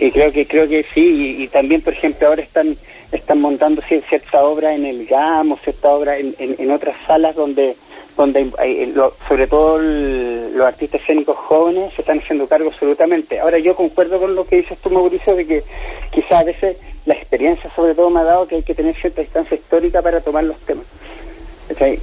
Y 0.00 0.10
creo 0.10 0.32
que 0.32 0.46
creo 0.46 0.68
que 0.68 0.84
sí, 0.94 1.36
y, 1.40 1.48
también, 1.48 1.82
por 1.82 1.92
ejemplo, 1.92 2.28
ahora 2.28 2.42
están 2.42 2.76
están 3.12 3.40
montando 3.40 3.82
cierta 3.82 4.42
obra 4.42 4.74
en 4.74 4.86
el 4.86 5.06
GAM 5.06 5.52
o 5.52 5.56
cierta 5.58 5.90
obra 5.90 6.18
en, 6.18 6.34
en, 6.38 6.70
otras 6.70 6.96
salas 7.06 7.36
donde 7.36 7.76
donde 8.16 8.50
eh, 8.62 8.94
sobre 9.26 9.46
todo 9.46 9.78
los 9.78 10.66
artistas 10.66 11.00
escénicos 11.00 11.36
jóvenes 11.36 11.94
se 11.94 12.02
están 12.02 12.18
haciendo 12.18 12.46
cargo 12.46 12.68
absolutamente. 12.68 13.40
Ahora 13.40 13.58
yo 13.58 13.74
concuerdo 13.74 14.18
con 14.18 14.34
lo 14.34 14.46
que 14.46 14.56
dices 14.56 14.78
tú, 14.78 14.90
Mauricio, 14.90 15.34
de 15.34 15.46
que 15.46 15.64
quizás 16.10 16.42
a 16.42 16.44
veces 16.44 16.76
la 17.06 17.14
experiencia 17.14 17.70
sobre 17.74 17.94
todo 17.94 18.10
me 18.10 18.20
ha 18.20 18.24
dado 18.24 18.46
que 18.46 18.56
hay 18.56 18.62
que 18.62 18.74
tener 18.74 18.94
cierta 18.96 19.22
distancia 19.22 19.56
histórica 19.56 20.02
para 20.02 20.20
tomar 20.20 20.44
los 20.44 20.58
temas. 20.60 20.84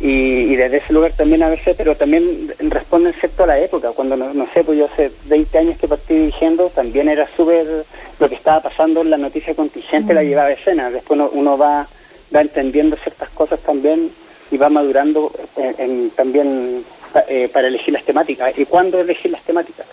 Y, 0.01 0.55
desde 0.55 0.77
ese 0.77 0.93
lugar 0.93 1.13
también 1.13 1.43
a 1.43 1.49
veces, 1.49 1.75
pero 1.77 1.95
también 1.95 2.53
responden 2.59 3.13
cierto 3.13 3.43
a 3.43 3.47
la 3.47 3.59
época. 3.59 3.91
Cuando, 3.91 4.15
no, 4.15 4.47
sé, 4.53 4.63
pues 4.63 4.77
yo 4.77 4.85
hace 4.85 5.11
20 5.25 5.57
años 5.57 5.79
que 5.79 5.87
partí 5.87 6.15
dirigiendo, 6.15 6.69
también 6.69 7.09
era 7.09 7.27
súper 7.35 7.85
lo 8.19 8.29
que 8.29 8.35
estaba 8.35 8.61
pasando 8.61 9.01
en 9.01 9.09
la 9.09 9.17
noticia 9.17 9.55
contingente, 9.55 10.13
la 10.13 10.21
mm. 10.21 10.25
llevaba 10.25 10.49
a 10.49 10.53
escena. 10.53 10.89
Después 10.89 11.19
uno, 11.33 11.57
va, 11.57 11.87
va 12.35 12.41
entendiendo 12.41 12.95
ciertas 12.97 13.29
cosas 13.29 13.59
también 13.61 14.11
y 14.51 14.57
va 14.57 14.69
madurando 14.69 15.31
eh, 15.57 15.75
en- 15.77 16.09
también 16.11 16.83
eh, 17.27 17.49
para 17.51 17.67
elegir 17.67 17.93
las 17.93 18.03
temáticas. 18.03 18.57
¿Y 18.57 18.65
cuándo 18.65 18.99
elegir 18.99 19.31
las 19.31 19.43
temáticas? 19.43 19.85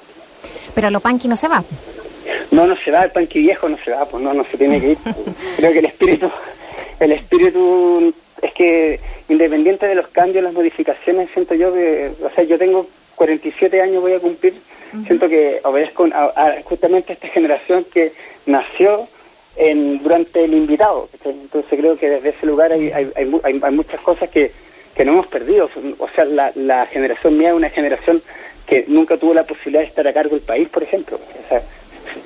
Pero 0.75 0.91
lo 0.91 1.01
punky 1.01 1.29
no 1.29 1.37
se 1.37 1.49
va. 1.49 1.65
No, 2.51 2.67
no 2.67 2.77
se 2.77 2.91
va, 2.91 3.05
el 3.05 3.11
panqui 3.11 3.41
viejo 3.41 3.69
no 3.69 3.79
se 3.85 3.91
va, 3.91 4.05
pues 4.05 4.23
no, 4.23 4.33
no 4.35 4.45
se 4.45 4.57
tiene 4.57 4.81
que 4.81 4.91
ir. 4.93 4.99
Creo 5.57 5.73
que 5.73 5.79
el 5.79 5.85
espíritu, 5.87 6.31
el 7.01 7.13
espíritu 7.13 8.13
es 8.43 8.53
que 8.55 9.01
independiente 9.29 9.87
de 9.87 9.95
los 9.95 10.09
cambios, 10.09 10.45
las 10.45 10.53
modificaciones, 10.53 11.29
siento 11.33 11.55
yo 11.55 11.73
que, 11.73 12.11
o 12.23 12.31
sea, 12.35 12.45
yo 12.45 12.59
tengo 12.59 12.87
47 13.17 13.81
años, 13.81 14.03
voy 14.03 14.13
a 14.13 14.21
cumplir, 14.21 14.55
siento 15.07 15.29
que 15.29 15.61
obedezco 15.65 16.07
a, 16.13 16.33
a 16.37 16.63
justamente 16.63 17.13
a 17.13 17.15
esta 17.15 17.29
generación 17.29 17.85
que 17.93 18.13
nació 18.47 19.09
en, 19.57 20.03
durante 20.03 20.45
el 20.45 20.55
invitado. 20.55 21.09
Entonces 21.25 21.79
creo 21.79 21.99
que 21.99 22.09
desde 22.11 22.31
ese 22.31 22.47
lugar 22.47 22.73
hay, 22.73 22.91
hay, 22.93 23.11
hay, 23.17 23.33
hay- 23.43 23.61
hay 23.63 23.73
muchas 23.75 24.01
cosas 24.03 24.29
que, 24.31 24.53
que 24.95 25.05
no 25.05 25.13
hemos 25.13 25.27
perdido. 25.27 25.69
O 25.99 26.09
sea, 26.15 26.25
la, 26.25 26.53
la 26.55 26.87
generación 26.87 27.37
mía 27.39 27.49
es 27.49 27.55
una 27.55 27.71
generación 27.71 28.23
que 28.67 28.85
nunca 28.89 29.17
tuvo 29.17 29.33
la 29.35 29.45
posibilidad 29.45 29.81
de 29.83 29.89
estar 29.89 30.07
a 30.07 30.13
cargo 30.13 30.37
del 30.37 30.45
país, 30.45 30.69
por 30.69 30.83
ejemplo. 30.83 31.17
O 31.19 31.49
sea, 31.49 31.63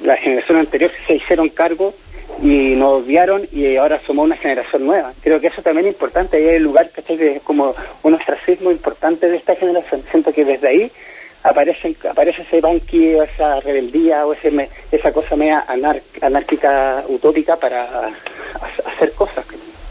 la 0.02 0.16
generación 0.16 0.58
anterior 0.58 0.90
se 1.06 1.14
hicieron 1.14 1.48
cargo 1.50 1.94
y 2.42 2.74
nos 2.76 3.02
odiaron 3.04 3.46
y 3.52 3.76
ahora 3.76 4.00
somos 4.06 4.24
una 4.24 4.36
generación 4.36 4.86
nueva. 4.86 5.12
Creo 5.22 5.40
que 5.40 5.48
eso 5.48 5.62
también 5.62 5.86
es 5.86 5.92
importante, 5.92 6.36
ahí 6.36 6.48
hay 6.48 6.56
el 6.56 6.62
lugar. 6.62 6.90
Que 6.90 7.36
es 7.36 7.42
como 7.42 7.74
un 8.02 8.14
ostracismo 8.14 8.70
importante 8.70 9.28
de 9.28 9.36
esta 9.36 9.54
generación. 9.56 10.02
Siento 10.10 10.32
que 10.32 10.44
desde 10.44 10.68
ahí 10.68 10.92
aparecen, 11.42 11.96
aparece 12.10 12.42
ese 12.42 12.60
banqui, 12.60 13.14
o 13.14 13.22
esa 13.22 13.60
rebeldía 13.60 14.26
o 14.26 14.32
ese 14.32 14.68
esa 14.92 15.12
cosa 15.12 15.36
media 15.36 15.64
anar- 15.68 16.02
anárquica, 16.20 17.04
utópica 17.08 17.56
para 17.56 17.84
ha- 17.84 18.90
hacer 18.94 19.12
cosas. 19.12 19.44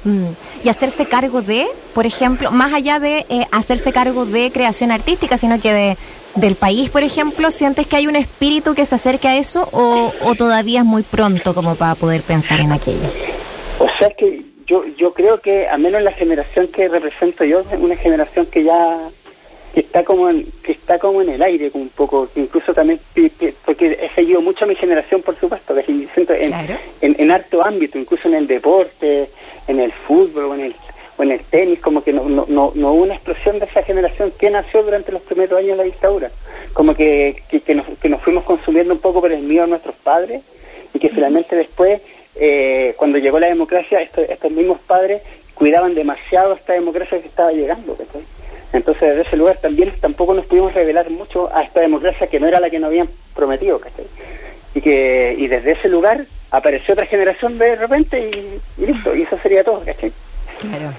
Mm. 0.03 0.27
Y 0.63 0.69
hacerse 0.69 1.05
cargo 1.07 1.41
de, 1.41 1.67
por 1.93 2.05
ejemplo, 2.05 2.51
más 2.51 2.73
allá 2.73 2.99
de 2.99 3.25
eh, 3.29 3.45
hacerse 3.51 3.91
cargo 3.91 4.25
de 4.25 4.49
creación 4.51 4.91
artística, 4.91 5.37
sino 5.37 5.59
que 5.59 5.73
de 5.73 5.97
del 6.35 6.55
país, 6.55 6.89
por 6.89 7.03
ejemplo, 7.03 7.51
¿sientes 7.51 7.87
que 7.87 7.95
hay 7.95 8.07
un 8.07 8.15
espíritu 8.15 8.75
que 8.75 8.85
se 8.85 8.95
acerque 8.95 9.27
a 9.27 9.37
eso 9.37 9.67
o, 9.71 10.11
o 10.23 10.35
todavía 10.35 10.79
es 10.79 10.85
muy 10.85 11.03
pronto 11.03 11.53
como 11.53 11.75
para 11.75 11.95
poder 11.95 12.21
pensar 12.21 12.59
en 12.59 12.71
aquello? 12.71 13.09
O 13.79 13.87
sea 13.97 14.09
que 14.17 14.43
yo 14.67 14.85
yo 14.97 15.13
creo 15.13 15.39
que, 15.39 15.67
al 15.67 15.79
menos 15.79 16.01
la 16.01 16.11
generación 16.11 16.67
que 16.67 16.87
represento 16.87 17.43
yo, 17.43 17.61
es 17.61 17.67
una 17.79 17.95
generación 17.95 18.45
que 18.45 18.63
ya 18.63 19.09
que 19.73 19.81
está 19.81 20.03
como 20.03 20.29
en, 20.29 20.47
que 20.63 20.71
está 20.71 20.97
como 20.97 21.21
en 21.21 21.29
el 21.29 21.41
aire 21.43 21.69
un 21.73 21.89
poco, 21.89 22.27
incluso 22.35 22.73
también 22.73 22.99
porque 23.65 23.99
he 24.01 24.09
seguido 24.15 24.41
mucho 24.41 24.65
a 24.65 24.67
mi 24.67 24.75
generación, 24.75 25.21
por 25.21 25.39
supuesto, 25.39 25.75
que 25.75 25.91
en, 25.91 26.07
Claro. 26.07 26.75
en, 27.01 27.15
en 27.19 27.31
harto 27.31 27.63
ámbito, 27.63 27.99
incluso 27.99 28.27
en 28.27 28.33
el 28.35 28.47
deporte, 28.47 29.29
en 29.67 29.79
el 29.79 29.91
fútbol 29.91 30.45
o 30.45 30.55
en 30.55 30.61
el 30.61 30.75
o 31.17 31.23
en 31.23 31.31
el 31.31 31.41
tenis, 31.41 31.79
como 31.81 32.01
que 32.01 32.13
no, 32.13 32.29
no, 32.29 32.45
no, 32.47 32.71
no 32.73 32.93
hubo 32.93 33.03
una 33.03 33.15
explosión 33.15 33.59
de 33.59 33.65
esa 33.65 33.83
generación 33.83 34.31
que 34.49 34.53
nació 34.53 34.83
durante 34.83 35.11
los 35.11 35.21
primeros 35.21 35.59
años 35.59 35.71
de 35.71 35.75
la 35.77 35.83
dictadura. 35.83 36.31
Como 36.73 36.95
que, 36.95 37.43
que, 37.49 37.61
que 37.61 37.75
nos, 37.75 37.85
que 38.01 38.09
nos 38.09 38.21
fuimos 38.21 38.43
consumiendo 38.43 38.93
un 38.93 38.99
poco 38.99 39.21
por 39.21 39.31
el 39.31 39.41
miedo 39.41 39.63
de 39.65 39.69
nuestros 39.69 39.95
padres 39.95 40.41
y 40.93 40.99
que 40.99 41.09
finalmente 41.09 41.55
después, 41.55 42.01
eh, 42.35 42.95
cuando 42.97 43.19
llegó 43.19 43.39
la 43.39 43.47
democracia, 43.47 44.01
estos, 44.01 44.27
estos 44.27 44.51
mismos 44.51 44.79
padres 44.79 45.21
cuidaban 45.53 45.93
demasiado 45.93 46.53
esta 46.53 46.73
democracia 46.73 47.21
que 47.21 47.27
estaba 47.27 47.51
llegando. 47.51 47.95
¿cachai? 47.95 48.23
Entonces, 48.73 49.09
desde 49.09 49.21
ese 49.21 49.37
lugar 49.37 49.57
también 49.57 49.93
tampoco 50.01 50.33
nos 50.33 50.45
pudimos 50.45 50.73
revelar 50.73 51.09
mucho 51.11 51.53
a 51.55 51.61
esta 51.61 51.81
democracia 51.81 52.25
que 52.25 52.39
no 52.39 52.47
era 52.47 52.59
la 52.59 52.71
que 52.71 52.79
nos 52.79 52.87
habían 52.87 53.09
prometido. 53.35 53.79
¿cachai? 53.79 54.07
Y, 54.73 54.81
que, 54.81 55.35
y 55.37 55.47
desde 55.47 55.73
ese 55.73 55.89
lugar 55.89 56.25
apareció 56.49 56.95
otra 56.95 57.05
generación 57.05 57.59
de 57.59 57.75
repente 57.75 58.19
y, 58.19 58.81
y 58.81 58.85
listo, 58.87 59.15
y 59.15 59.21
eso 59.21 59.37
sería 59.43 59.63
todo. 59.63 59.83
¿cachai? 59.85 60.11
Claro. 60.59 60.91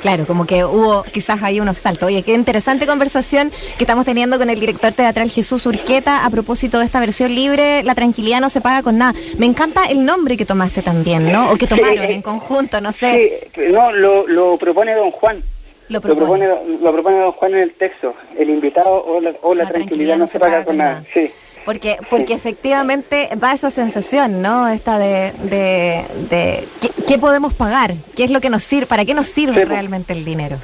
Claro, 0.00 0.26
como 0.26 0.46
que 0.46 0.64
hubo 0.64 1.02
quizás 1.04 1.42
ahí 1.42 1.60
unos 1.60 1.76
saltos. 1.78 2.06
Oye, 2.06 2.22
qué 2.22 2.32
interesante 2.32 2.86
conversación 2.86 3.52
que 3.76 3.84
estamos 3.84 4.04
teniendo 4.04 4.38
con 4.38 4.48
el 4.48 4.58
director 4.58 4.92
teatral 4.92 5.30
Jesús 5.30 5.66
Urqueta 5.66 6.24
a 6.24 6.30
propósito 6.30 6.78
de 6.78 6.86
esta 6.86 7.00
versión 7.00 7.34
libre, 7.34 7.82
La 7.82 7.94
tranquilidad 7.94 8.40
no 8.40 8.50
se 8.50 8.60
paga 8.60 8.82
con 8.82 8.98
nada. 8.98 9.14
Me 9.38 9.46
encanta 9.46 9.84
el 9.90 10.04
nombre 10.04 10.36
que 10.36 10.46
tomaste 10.46 10.82
también, 10.82 11.30
¿no? 11.30 11.50
O 11.50 11.56
que 11.56 11.66
tomaron 11.66 12.06
Sí, 12.06 12.12
en 12.12 12.22
conjunto, 12.22 12.80
no 12.80 12.92
sé. 12.92 13.50
Sí, 13.54 13.60
no, 13.70 13.92
lo, 13.92 14.26
lo 14.26 14.56
propone 14.58 14.94
don 14.94 15.10
Juan. 15.10 15.42
Lo 15.88 16.00
propone. 16.00 16.46
lo 16.46 16.92
propone 16.92 17.18
don 17.18 17.32
Juan 17.32 17.52
en 17.54 17.60
el 17.60 17.72
texto. 17.74 18.14
El 18.38 18.48
invitado 18.48 19.04
o 19.04 19.20
la, 19.20 19.34
o 19.42 19.54
la 19.54 19.66
tranquilidad, 19.66 20.16
no 20.16 20.26
se 20.26 20.38
paga 20.38 20.64
con 20.64 20.76
nada. 20.76 21.04
Sí. 21.12 21.30
Porque, 21.64 21.98
porque 22.08 22.32
efectivamente 22.34 23.28
va 23.42 23.52
esa 23.52 23.70
sensación, 23.70 24.40
¿no? 24.42 24.66
Esta 24.68 24.98
de, 24.98 25.32
de, 25.44 26.04
de 26.30 26.68
¿qué, 26.80 26.88
qué 27.06 27.18
podemos 27.18 27.52
pagar? 27.54 27.94
¿Qué 28.16 28.24
es 28.24 28.30
lo 28.30 28.40
que 28.40 28.48
nos 28.50 28.62
sirve? 28.62 28.86
¿Para 28.86 29.04
qué 29.04 29.14
nos 29.14 29.26
sirve 29.26 29.54
Sí, 29.60 29.66
po. 29.66 29.68
realmente 29.68 30.12
el 30.14 30.24
dinero? 30.24 30.56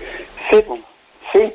Sí, 0.50 0.62
po, 0.62 0.79
sí. 1.33 1.53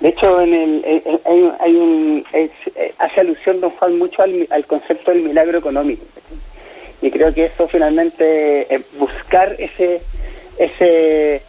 De 0.00 0.08
hecho, 0.10 0.40
en 0.40 0.54
el, 0.54 1.20
hay, 1.60 1.74
un- 1.74 2.24
es- 2.32 2.50
eh, 2.76 2.94
hace 2.98 3.20
alusión 3.20 3.60
don 3.60 3.70
Juan 3.70 3.98
mucho 3.98 4.22
al, 4.22 4.46
al 4.50 4.64
concepto 4.66 5.10
del 5.10 5.22
milagro 5.22 5.58
económico. 5.58 6.04
Y 7.02 7.10
creo 7.10 7.34
que 7.34 7.46
eso 7.46 7.66
finalmente, 7.68 8.72
eh, 8.74 8.82
buscar 8.98 9.56
ese, 9.58 10.00
ese, 10.56 11.42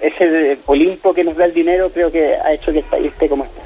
ese 0.00 0.58
Olimpo 0.66 1.12
que 1.12 1.24
nos 1.24 1.36
da 1.36 1.44
el 1.44 1.54
dinero, 1.54 1.90
creo 1.92 2.10
que 2.12 2.34
ha 2.36 2.52
hecho 2.52 2.72
que 2.72 2.84
esté 3.04 3.28
como 3.28 3.44
está, 3.44 3.62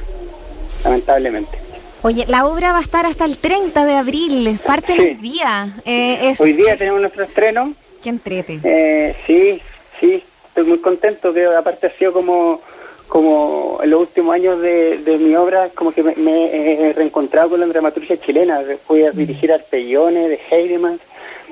lamentablemente. 0.84 1.58
Oye, 2.02 2.24
la 2.28 2.46
obra 2.46 2.72
va 2.72 2.78
a 2.78 2.82
estar 2.82 3.04
hasta 3.06 3.24
el 3.26 3.36
30 3.38 3.84
de 3.84 3.94
abril, 3.94 4.58
parte 4.64 4.94
Sí. 4.94 4.98
hoy 5.00 5.14
día. 5.14 5.76
Eh, 5.84 6.30
es, 6.30 6.40
Hoy 6.40 6.54
día 6.54 6.76
tenemos 6.76 7.00
nuestro 7.00 7.24
estreno. 7.24 7.74
Qué 8.02 8.08
entrete. 8.08 8.58
Eh, 8.64 9.14
sí, 9.26 9.60
sí, 10.00 10.22
estoy 10.48 10.64
muy 10.64 10.78
contento. 10.78 11.34
Que 11.34 11.44
aparte 11.46 11.88
ha 11.88 11.90
sido 11.98 12.14
como, 12.14 12.62
como 13.08 13.80
en 13.82 13.90
los 13.90 14.00
últimos 14.00 14.34
años 14.34 14.60
de, 14.62 14.98
de 14.98 15.18
mi 15.18 15.34
obra, 15.34 15.68
como 15.74 15.92
que 15.92 16.02
me, 16.02 16.14
me 16.16 16.88
he 16.88 16.92
reencontrado 16.94 17.50
con 17.50 17.60
la 17.60 17.66
dramaturgia 17.66 18.18
chilena. 18.18 18.62
Fui 18.86 19.02
a 19.04 19.10
dirigir 19.10 19.52
Arpellone 19.52 20.28
de 20.28 20.40
Heidemann, 20.50 20.98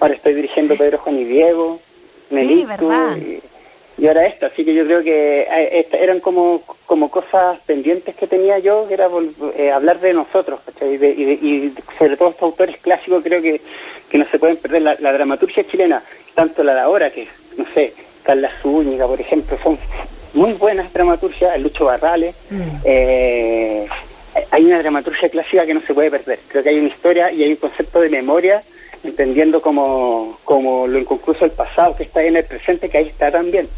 ahora 0.00 0.14
estoy 0.14 0.32
dirigiendo 0.32 0.76
Pedro 0.76 0.96
Juan 0.98 1.18
y 1.18 1.24
Diego, 1.24 1.78
Nelito, 2.30 2.68
verdad. 2.68 3.16
y, 3.18 3.40
y 3.98 4.06
ahora 4.06 4.26
esta. 4.26 4.46
Así 4.46 4.64
que 4.64 4.74
yo 4.74 4.84
creo 4.86 5.02
que 5.02 5.40
eh, 5.42 5.80
esta- 5.80 5.96
eran 5.98 6.20
como, 6.20 6.62
como 6.86 7.10
cosas 7.10 7.58
pendientes 7.66 8.14
que 8.14 8.26
tenía 8.26 8.58
yo, 8.60 8.86
que 8.88 8.94
era 8.94 9.08
eh, 9.56 9.70
hablar 9.70 10.00
de 10.00 10.14
nosotros, 10.14 10.60
¿cachai? 10.64 10.94
Y, 10.94 10.96
de- 10.96 11.10
y, 11.10 11.24
de- 11.24 11.32
y 11.46 11.74
sobre 11.98 12.16
todo 12.16 12.30
estos 12.30 12.42
autores 12.44 12.76
clásicos 12.78 13.22
creo 13.22 13.42
que, 13.42 13.60
que 14.08 14.18
no 14.18 14.24
se 14.30 14.38
pueden 14.38 14.56
perder. 14.56 14.82
La, 14.82 14.96
la 15.00 15.12
dramaturgia 15.12 15.64
chilena, 15.68 16.02
tanto 16.34 16.62
la 16.62 16.74
de 16.74 16.80
ahora, 16.80 17.10
que, 17.10 17.26
no 17.56 17.64
sé, 17.74 17.92
Carla 18.22 18.50
Zúñiga, 18.62 19.06
por 19.06 19.20
ejemplo, 19.20 19.58
son 19.62 19.78
muy 20.34 20.52
buenas 20.52 20.92
dramaturgias, 20.92 21.56
el 21.56 21.62
Lucho 21.64 21.86
Barrales. 21.86 22.34
Mm. 22.50 22.62
eh, 22.84 23.86
hay 24.50 24.64
una 24.64 24.78
dramaturgia 24.78 25.28
clásica 25.30 25.66
que 25.66 25.74
no 25.74 25.80
se 25.80 25.94
puede 25.94 26.10
perder. 26.10 26.38
Creo 26.48 26.62
que 26.62 26.68
hay 26.68 26.78
una 26.78 26.88
historia 26.88 27.32
y 27.32 27.42
hay 27.42 27.50
un 27.50 27.56
concepto 27.56 28.00
de 28.00 28.08
memoria, 28.08 28.62
entendiendo 29.02 29.60
como, 29.60 30.38
como 30.44 30.86
lo 30.86 30.98
inconcluso 30.98 31.40
del 31.40 31.50
pasado, 31.52 31.96
que 31.96 32.04
está 32.04 32.22
en 32.22 32.36
el 32.36 32.44
presente, 32.44 32.88
que 32.88 32.98
ahí 32.98 33.06
está 33.08 33.30
también. 33.32 33.68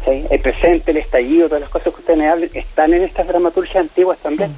¿Cachai? 0.00 0.26
El 0.30 0.40
presente, 0.40 0.90
el 0.90 0.96
estallido, 0.96 1.46
todas 1.48 1.60
las 1.62 1.70
cosas 1.70 1.92
que 1.94 2.00
ustedes 2.00 2.18
me 2.18 2.28
hablan, 2.28 2.50
están 2.52 2.92
en 2.92 3.02
estas 3.02 3.26
dramaturgias 3.28 3.76
antiguas 3.76 4.18
también. 4.18 4.50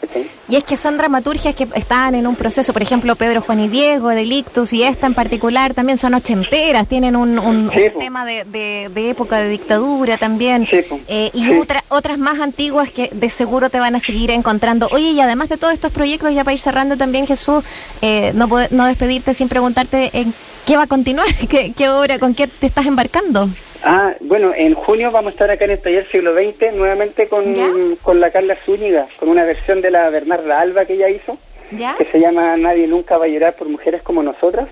¿cachai? 0.00 0.26
Y 0.48 0.56
es 0.56 0.62
que 0.64 0.76
son 0.76 0.96
dramaturgias 0.96 1.54
que 1.54 1.66
están 1.74 2.14
en 2.14 2.26
un 2.26 2.36
proceso, 2.36 2.72
por 2.72 2.80
ejemplo, 2.82 3.16
Pedro, 3.16 3.40
Juan 3.40 3.58
y 3.60 3.68
Diego, 3.68 4.08
Delictus 4.10 4.72
y 4.72 4.84
esta 4.84 5.06
en 5.06 5.14
particular 5.14 5.74
también 5.74 5.98
son 5.98 6.14
ochenteras, 6.14 6.86
tienen 6.86 7.16
un, 7.16 7.38
un- 7.38 7.70
Sí, 7.72 7.80
un 7.92 7.98
tema 8.00 8.24
de, 8.24 8.44
de- 8.44 8.88
de 8.94 9.10
época 9.10 9.38
de 9.38 9.48
dictadura 9.48 10.16
también. 10.18 10.66
Sí. 10.70 10.80
Eh, 11.08 11.30
y 11.34 11.46
Sí. 11.46 11.52
otra- 11.58 11.82
otras 11.88 12.18
más 12.18 12.38
antiguas 12.40 12.90
que 12.92 13.08
de 13.12 13.28
seguro 13.30 13.68
te 13.70 13.80
van 13.80 13.96
a 13.96 14.00
seguir 14.00 14.30
encontrando. 14.30 14.88
Oye, 14.92 15.10
y 15.10 15.20
además 15.20 15.48
de 15.48 15.56
todos 15.56 15.72
estos 15.72 15.90
proyectos, 15.90 16.32
ya 16.34 16.44
para 16.44 16.54
ir 16.54 16.60
cerrando 16.60 16.96
también, 16.96 17.26
Jesús, 17.26 17.64
eh, 18.02 18.30
no, 18.34 18.48
no 18.70 18.86
despedirte 18.86 19.34
sin 19.34 19.48
preguntarte 19.48 20.10
en 20.12 20.32
qué 20.66 20.76
va 20.76 20.84
a 20.84 20.86
continuar, 20.86 21.26
qué, 21.50 21.72
qué 21.76 21.88
obra, 21.88 22.18
con 22.20 22.34
qué 22.34 22.46
te 22.46 22.66
estás 22.66 22.86
embarcando. 22.86 23.48
Ah, 23.88 24.14
bueno, 24.20 24.52
en 24.54 24.74
junio 24.74 25.10
vamos 25.12 25.30
a 25.30 25.32
estar 25.34 25.50
acá 25.50 25.64
en 25.64 25.70
el 25.72 25.78
taller 25.80 26.06
siglo 26.10 26.34
XX 26.34 26.74
nuevamente 26.74 27.28
con, 27.28 27.54
¿Ya? 27.54 27.68
con 28.02 28.18
la 28.20 28.30
Carla 28.30 28.56
Zúñiga, 28.66 29.06
con 29.18 29.28
una 29.28 29.44
versión 29.44 29.80
de 29.80 29.92
la 29.92 30.10
Bernarda 30.10 30.60
Alba 30.60 30.84
que 30.86 30.94
ella 30.94 31.08
hizo, 31.08 31.38
¿Ya? 31.70 31.94
que 31.96 32.04
se 32.06 32.18
llama 32.18 32.56
Nadie 32.56 32.88
nunca 32.88 33.16
va 33.16 33.26
a 33.26 33.28
llorar 33.28 33.54
por 33.54 33.68
mujeres 33.68 34.02
como 34.02 34.22
nosotras. 34.24 34.68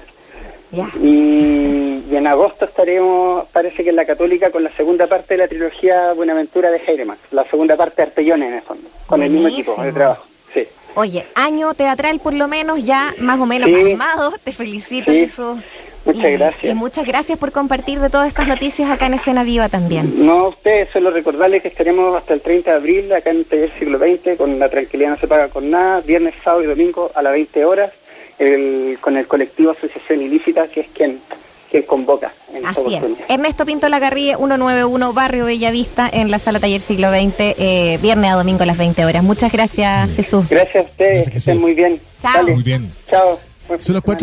Ya. 0.73 0.89
Y, 1.01 2.03
y 2.11 2.17
en 2.17 2.27
agosto 2.27 2.65
estaremos, 2.65 3.47
parece 3.53 3.85
que 3.85 3.91
en 3.91 3.97
la 3.97 4.05
Católica, 4.05 4.51
con 4.51 4.65
la 4.65 4.73
segunda 4.73 5.07
parte 5.07 5.35
de 5.35 5.39
la 5.39 5.49
trilogía 5.49 6.13
Buenaventura 6.15 6.71
de 6.73 6.79
Heidemann, 6.85 7.19
la 7.31 7.45
segunda 7.45 7.77
parte 7.77 7.97
de 7.99 8.03
Arpellone 8.09 8.49
en 8.49 8.55
el 8.55 8.63
fondo, 8.63 8.89
con 9.07 9.23
el 9.23 9.31
mismo 9.31 9.47
equipo 9.47 9.81
de 9.81 9.93
trabajo. 9.93 10.25
Sí. 10.53 10.67
Oye, 10.97 11.25
año 11.37 11.75
teatral 11.75 12.19
por 12.21 12.35
lo 12.35 12.49
menos 12.49 12.85
ya 12.85 13.15
más 13.19 13.39
o 13.41 13.47
menos 13.47 13.69
Sí. 13.69 13.93
armado. 13.93 14.33
Te 14.43 14.51
felicito, 14.53 15.13
Sí. 15.13 15.19
Jesús. 15.19 15.59
Muchas 16.05 16.25
Y- 16.25 16.33
gracias. 16.33 16.73
Y 16.73 16.75
muchas 16.75 17.07
gracias 17.07 17.39
por 17.39 17.51
compartir 17.53 17.99
de 18.01 18.11
todas 18.11 18.29
estas 18.29 18.47
noticias 18.47 18.91
acá 18.91 19.07
en 19.07 19.15
Escena 19.15 19.43
Viva 19.45 19.69
también. 19.69 20.25
No, 20.27 20.33
a 20.41 20.49
ustedes 20.49 20.89
solo 20.93 21.11
recordarles 21.11 21.63
que 21.63 21.69
estaremos 21.69 22.17
hasta 22.17 22.35
el 22.35 22.41
30 22.43 22.71
de 22.73 22.77
abril 22.77 23.13
acá 23.13 23.31
en 23.31 23.39
el 23.39 23.45
Taller 23.47 23.73
Siglo 23.79 23.99
XX 23.99 24.37
con 24.37 24.59
La 24.59 24.69
Tranquilidad 24.69 25.11
No 25.11 25.17
Se 25.19 25.27
Paga 25.27 25.49
con 25.49 25.71
Nada, 25.71 26.01
viernes, 26.03 26.35
sábado 26.45 26.63
y 26.63 26.67
domingo 26.67 27.11
a 27.15 27.23
las 27.23 27.33
20 27.33 27.65
horas, 27.65 27.91
el- 28.39 28.99
con 29.01 29.17
el 29.17 29.27
colectivo 29.27 29.71
Asociación 29.71 30.21
Ilícita, 30.23 30.67
que 30.69 30.81
es 30.81 30.87
quien, 30.95 31.21
convoca. 31.89 32.33
En 32.55 32.65
Así 32.65 32.95
es. 32.95 33.03
Ernesto 33.29 33.67
Pinto 33.67 33.89
Lagarrie, 33.89 34.37
191, 34.37 35.13
Barrio 35.13 35.47
Bellavista, 35.47 36.09
en 36.13 36.31
la 36.31 36.39
Sala 36.39 36.61
Taller 36.61 36.81
Siglo 36.81 37.11
XX, 37.11 37.35
eh, 37.59 37.99
viernes 38.01 38.31
a 38.31 38.35
domingo 38.37 38.63
a 38.63 38.67
las 38.67 38.79
20 38.79 39.05
horas. 39.05 39.25
Muchas 39.25 39.51
gracias, 39.51 40.15
Jesús. 40.15 40.49
Gracias 40.49 40.85
a 40.85 40.89
ustedes, 40.89 41.13
Gracias, 41.15 41.33
que 41.33 41.39
estén 41.39 41.61
muy 41.61 41.75
bien. 41.75 42.01
Chao. 42.23 42.33
Dale. 42.37 42.53
Muy 42.55 42.63
bien. 42.63 42.89
Chao. 43.09 43.41
Son 43.67 43.69
las 43.69 43.79
de 43.79 43.81
semana. 43.81 44.01